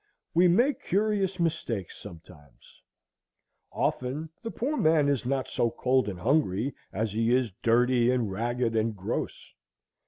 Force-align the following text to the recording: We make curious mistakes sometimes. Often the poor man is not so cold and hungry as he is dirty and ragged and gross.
We 0.33 0.47
make 0.47 0.83
curious 0.83 1.39
mistakes 1.39 1.95
sometimes. 1.99 2.81
Often 3.71 4.31
the 4.41 4.49
poor 4.49 4.75
man 4.75 5.07
is 5.07 5.27
not 5.27 5.47
so 5.47 5.69
cold 5.69 6.09
and 6.09 6.17
hungry 6.19 6.73
as 6.91 7.11
he 7.11 7.31
is 7.31 7.53
dirty 7.61 8.09
and 8.09 8.31
ragged 8.31 8.75
and 8.75 8.95
gross. 8.95 9.53